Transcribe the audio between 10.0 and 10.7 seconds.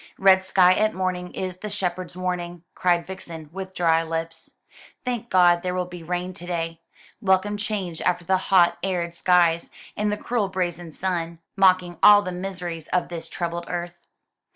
the cruel